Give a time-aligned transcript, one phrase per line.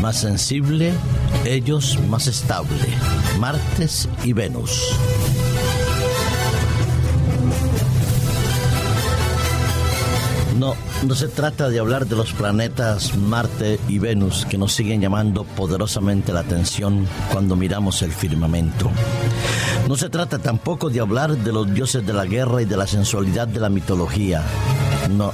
[0.00, 0.92] más sensible,
[1.44, 2.86] ellos más estable.
[3.38, 4.96] Martes y Venus.
[10.58, 10.74] No,
[11.06, 15.44] no se trata de hablar de los planetas Marte y Venus que nos siguen llamando
[15.44, 18.90] poderosamente la atención cuando miramos el firmamento.
[19.86, 22.86] No se trata tampoco de hablar de los dioses de la guerra y de la
[22.86, 24.42] sensualidad de la mitología.
[25.10, 25.32] No,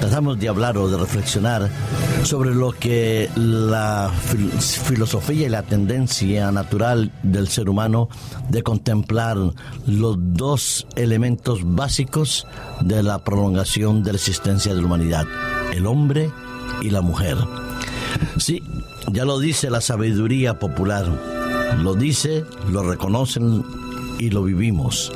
[0.00, 1.68] tratamos de hablar o de reflexionar
[2.24, 4.10] sobre lo que la
[4.84, 8.08] filosofía y la tendencia natural del ser humano
[8.48, 9.36] de contemplar
[9.86, 12.46] los dos elementos básicos
[12.80, 15.26] de la prolongación de la existencia de la humanidad,
[15.72, 16.30] el hombre
[16.80, 17.36] y la mujer.
[18.38, 18.62] Sí,
[19.12, 21.06] ya lo dice la sabiduría popular,
[21.82, 23.64] lo dice, lo reconocen
[24.18, 25.12] y lo vivimos.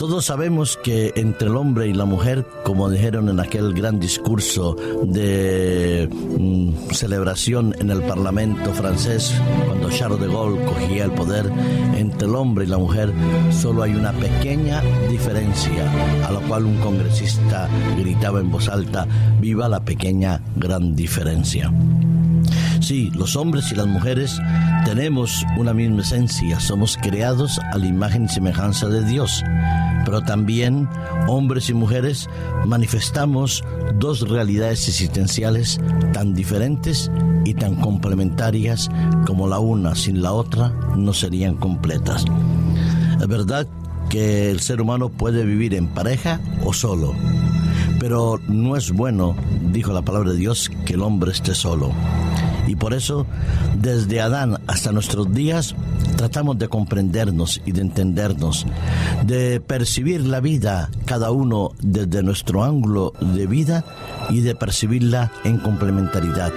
[0.00, 4.74] Todos sabemos que entre el hombre y la mujer, como dijeron en aquel gran discurso
[5.02, 9.30] de mm, celebración en el Parlamento francés,
[9.66, 11.52] cuando Charles de Gaulle cogía el poder,
[11.98, 13.12] entre el hombre y la mujer
[13.50, 14.80] solo hay una pequeña
[15.10, 15.92] diferencia,
[16.26, 19.06] a lo cual un congresista gritaba en voz alta,
[19.38, 21.70] viva la pequeña gran diferencia.
[22.80, 24.40] Sí, los hombres y las mujeres
[24.86, 29.44] tenemos una misma esencia, somos creados a la imagen y semejanza de Dios,
[30.06, 30.88] pero también
[31.28, 32.28] hombres y mujeres
[32.66, 33.62] manifestamos
[33.98, 35.78] dos realidades existenciales
[36.14, 37.10] tan diferentes
[37.44, 38.88] y tan complementarias
[39.26, 42.24] como la una sin la otra no serían completas.
[43.20, 43.66] Es verdad
[44.08, 47.14] que el ser humano puede vivir en pareja o solo,
[47.98, 49.36] pero no es bueno,
[49.70, 51.92] dijo la palabra de Dios, que el hombre esté solo.
[52.70, 53.26] Y por eso,
[53.74, 55.74] desde Adán hasta nuestros días,
[56.16, 58.64] tratamos de comprendernos y de entendernos,
[59.26, 63.84] de percibir la vida cada uno desde nuestro ángulo de vida
[64.28, 66.52] y de percibirla en complementariedad.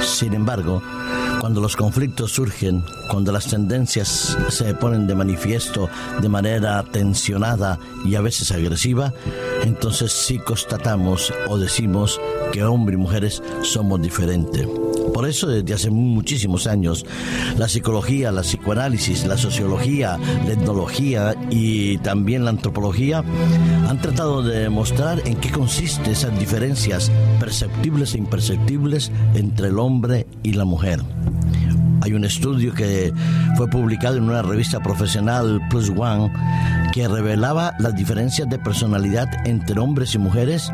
[0.00, 0.80] Sin embargo,
[1.40, 5.90] cuando los conflictos surgen, cuando las tendencias se ponen de manifiesto
[6.20, 9.12] de manera tensionada y a veces agresiva,
[9.64, 12.20] entonces sí constatamos o decimos
[12.52, 14.68] que hombres y mujeres somos diferentes.
[15.12, 17.04] Por eso desde hace muchísimos años
[17.58, 23.24] la psicología, la psicoanálisis, la sociología, la etnología y también la antropología
[23.88, 27.10] han tratado de demostrar en qué consisten esas diferencias
[27.40, 31.00] perceptibles e imperceptibles entre el hombre y la mujer.
[32.02, 33.12] Hay un estudio que
[33.56, 36.32] fue publicado en una revista profesional Plus One
[36.92, 40.70] que revelaba las diferencias de personalidad entre hombres y mujeres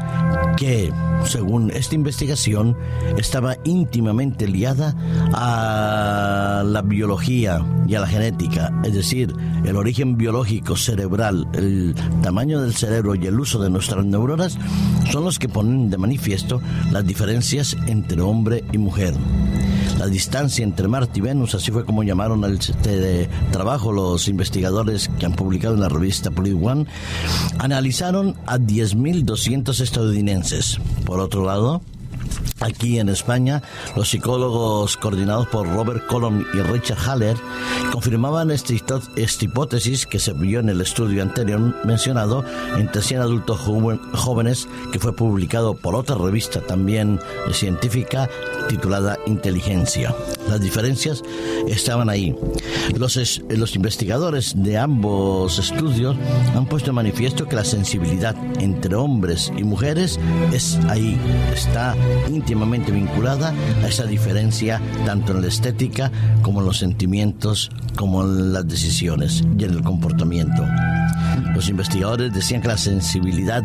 [0.57, 0.91] que,
[1.25, 2.77] según esta investigación,
[3.19, 4.95] estaba íntimamente liada
[5.35, 9.33] a la biología y a la genética, es decir,
[9.65, 14.59] el origen biológico cerebral, el tamaño del cerebro y el uso de nuestras neuronas
[15.11, 19.15] son los que ponen de manifiesto las diferencias entre hombre y mujer
[19.99, 25.11] la distancia entre Marte y Venus, así fue como llamaron al este trabajo los investigadores
[25.19, 26.87] que han publicado en la revista Polit One,
[27.59, 30.79] analizaron a 10.200 estadounidenses.
[31.05, 31.83] Por otro lado,
[32.61, 33.63] Aquí en España,
[33.95, 37.37] los psicólogos coordinados por Robert Colom y Richard Haller
[37.93, 38.73] confirmaban esta,
[39.41, 42.45] hipótesis que se vio en el estudio anterior mencionado
[42.77, 43.61] entre 100 adultos
[44.15, 47.21] jóvenes que fue publicado por otra revista también
[47.53, 48.29] científica
[48.69, 50.15] titulada Inteligencia.
[50.49, 51.23] Las diferencias
[51.69, 52.35] estaban ahí.
[52.97, 53.17] Los,
[53.49, 56.17] los investigadores de ambos estudios
[56.55, 60.19] han puesto en manifiesto que la sensibilidad entre hombres y mujeres
[60.53, 61.19] es ahí,
[61.55, 61.95] está
[62.49, 66.11] íntimamente vinculada a esa diferencia tanto en la estética
[66.41, 70.65] como en los sentimientos, como en las decisiones y en el comportamiento.
[71.59, 73.65] Los investigadores decían que la sensibilidad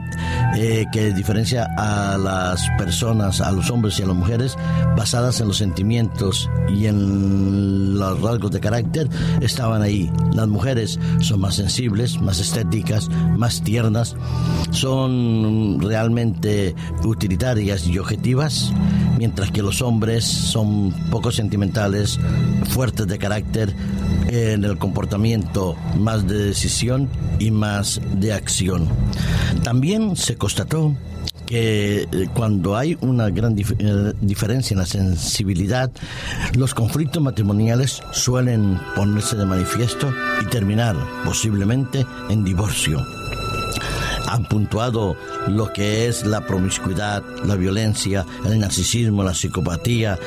[0.56, 4.58] eh, que diferencia a las personas, a los hombres y a las mujeres,
[4.98, 9.08] basadas en los sentimientos y en los rasgos de carácter,
[9.42, 10.12] estaban ahí.
[10.34, 14.16] Las mujeres son más sensibles, más estéticas, más tiernas,
[14.72, 16.74] son realmente
[17.04, 18.74] utilitarias y objetivas,
[19.24, 22.20] mientras que los hombres son poco sentimentales,
[22.68, 23.74] fuertes de carácter,
[24.28, 27.08] en el comportamiento más de decisión
[27.40, 28.90] y más de acción.
[29.64, 30.94] También se constató
[31.46, 35.90] que eh, cuando hay una gran eh, diferencia en la sensibilidad,
[36.58, 43.00] los conflictos matrimoniales suelen ponerse de manifiesto y terminar posiblemente en divorcio
[44.34, 45.16] han puntuado
[45.48, 50.18] lo que es la promiscuidad, la violencia, el narcisismo, la psicopatía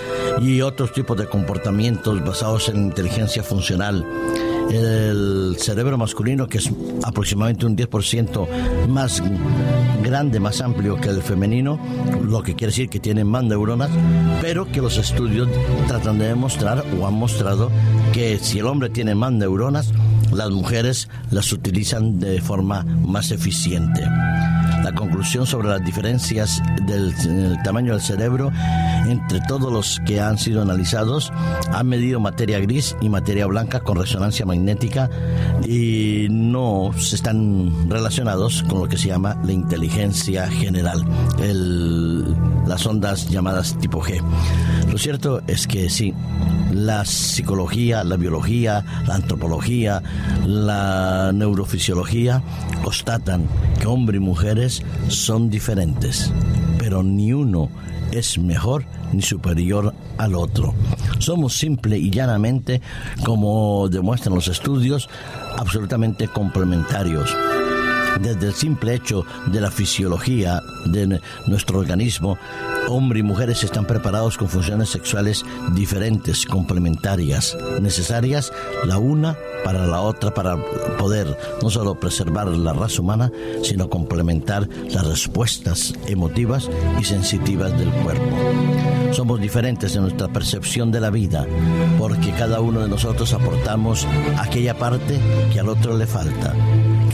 [0.40, 4.06] y otros tipos de comportamientos basados en inteligencia funcional.
[4.70, 6.70] El cerebro masculino, que es
[7.02, 9.22] aproximadamente un 10% más
[10.04, 11.78] grande, más amplio que el femenino,
[12.22, 13.90] lo que quiere decir que tiene más neuronas,
[14.40, 15.48] pero que los estudios
[15.88, 17.70] tratan de demostrar o han mostrado
[18.12, 19.92] que si el hombre tiene más neuronas,
[20.32, 24.02] las mujeres las utilizan de forma más eficiente
[24.86, 28.52] la conclusión sobre las diferencias del tamaño del cerebro
[29.08, 31.32] entre todos los que han sido analizados
[31.72, 35.10] han medido materia gris y materia blanca con resonancia magnética
[35.64, 41.04] y no se están relacionados con lo que se llama la inteligencia general,
[42.66, 44.22] las ondas llamadas tipo G.
[44.90, 46.14] Lo cierto es que sí,
[46.76, 50.02] la psicología, la biología, la antropología,
[50.44, 52.42] la neurofisiología
[52.84, 53.48] constatan
[53.80, 56.32] que hombres y mujeres son diferentes,
[56.78, 57.70] pero ni uno
[58.12, 60.74] es mejor ni superior al otro.
[61.18, 62.82] Somos simple y llanamente,
[63.24, 65.08] como demuestran los estudios,
[65.56, 67.34] absolutamente complementarios
[68.20, 72.38] desde el simple hecho de la fisiología de nuestro organismo,
[72.88, 75.44] hombres y mujeres están preparados con funciones sexuales
[75.74, 78.52] diferentes, complementarias, necesarias
[78.84, 80.56] la una para la otra para
[80.98, 87.90] poder no solo preservar la raza humana, sino complementar las respuestas emotivas y sensitivas del
[87.90, 88.36] cuerpo.
[89.12, 91.46] Somos diferentes en nuestra percepción de la vida,
[91.98, 94.06] porque cada uno de nosotros aportamos
[94.38, 95.18] aquella parte
[95.52, 96.52] que al otro le falta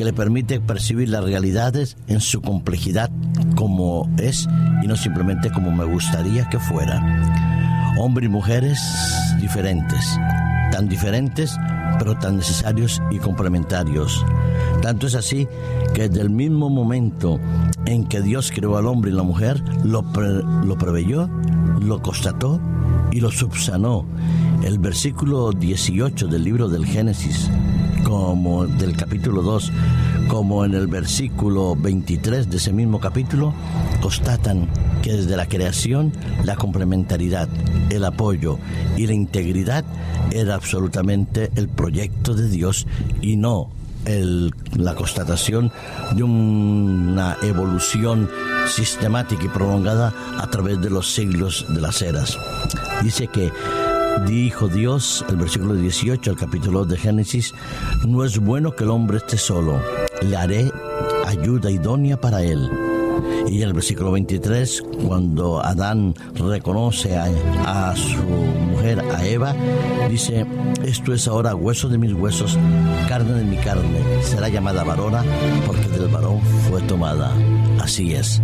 [0.03, 3.09] que le permite percibir las realidades en su complejidad
[3.55, 4.49] como es
[4.83, 7.95] y no simplemente como me gustaría que fuera.
[8.01, 8.81] Hombres y mujeres
[9.41, 10.19] diferentes,
[10.73, 11.57] tan diferentes
[12.01, 14.27] pero tan necesarios y complementarios.
[14.81, 15.47] Tanto es así
[15.95, 17.39] que desde el mismo momento
[17.87, 20.03] en que Dios creó al hombre y la mujer, lo,
[20.65, 21.31] lo preveyó,
[21.81, 22.61] lo constató
[23.13, 24.05] y lo subsanó.
[24.65, 27.49] El versículo 18 del libro del Génesis
[28.05, 29.73] como del capítulo 2,
[30.29, 33.53] como en el versículo 23 de ese mismo capítulo,
[34.01, 34.69] constatan
[35.03, 36.13] que desde la creación
[36.45, 37.49] la complementariedad,
[37.91, 38.59] el apoyo
[38.97, 39.85] y la integridad
[40.31, 42.87] era absolutamente el proyecto de Dios
[43.21, 43.71] y no
[44.05, 45.71] la constatación
[46.15, 48.29] de una evolución
[48.67, 52.37] sistemática y prolongada a través de los siglos de las eras.
[53.03, 53.53] Dice que
[54.27, 57.53] Dijo Dios, el versículo 18 el capítulo de Génesis,
[58.07, 59.81] no es bueno que el hombre esté solo,
[60.21, 60.71] le haré
[61.27, 62.71] ayuda idónea para él.
[63.49, 67.27] Y el versículo 23, cuando Adán reconoce a,
[67.65, 69.55] a, su mujer, a Eva,
[70.09, 70.47] dice,
[70.85, 72.59] esto es ahora hueso de mis huesos,
[73.09, 75.25] carne de mi carne, será llamada varona
[75.67, 77.33] porque del varón fue tomada.
[77.81, 78.41] Así es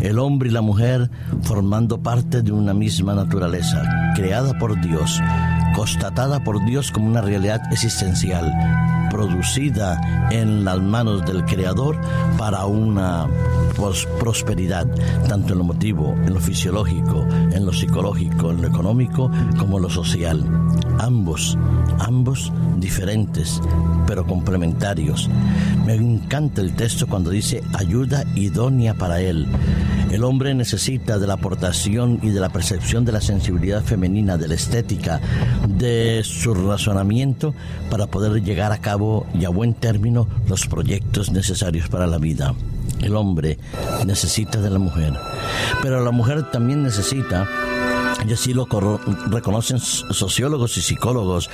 [0.00, 1.10] el hombre y la mujer
[1.42, 3.82] formando parte de una misma naturaleza,
[4.14, 5.20] creada por Dios,
[5.74, 8.52] constatada por Dios como una realidad existencial,
[9.10, 12.00] producida en las manos del Creador
[12.38, 13.26] para una
[14.18, 14.86] prosperidad,
[15.28, 19.82] tanto en lo motivo, en lo fisiológico, en lo psicológico, en lo económico, como en
[19.82, 20.44] lo social.
[20.98, 21.56] Ambos,
[21.98, 23.60] ambos diferentes,
[24.06, 25.28] pero complementarios.
[25.86, 29.46] Me encanta el texto cuando dice ayuda idónea para él.
[30.10, 34.48] El hombre necesita de la aportación y de la percepción de la sensibilidad femenina, de
[34.48, 35.20] la estética,
[35.68, 37.54] de su razonamiento
[37.90, 42.54] para poder llegar a cabo y a buen término los proyectos necesarios para la vida.
[43.00, 43.58] El hombre
[44.04, 45.14] necesita de la mujer,
[45.80, 47.46] pero la mujer también necesita
[48.28, 48.66] y así lo
[49.28, 51.50] reconocen sociólogos y psicólogos,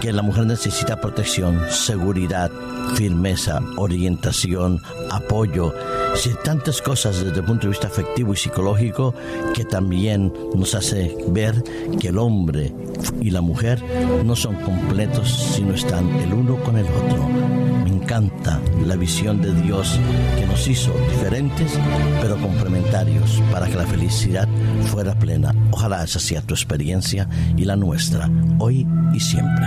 [0.00, 2.50] que la mujer necesita protección, seguridad,
[2.94, 5.72] firmeza, orientación, apoyo,
[6.14, 9.14] sí, tantas cosas desde el punto de vista afectivo y psicológico
[9.54, 11.62] que también nos hace ver
[11.98, 12.72] que el hombre
[13.20, 13.82] y la mujer
[14.24, 17.28] no son completos si no están el uno con el otro.
[17.84, 19.98] Me encanta la visión de Dios
[20.38, 21.78] que nos hizo diferentes
[22.20, 24.48] pero complementarios para que la felicidad
[24.86, 25.54] fuera plena.
[25.70, 29.66] Ojalá esa sea tu experiencia y la nuestra, hoy y siempre.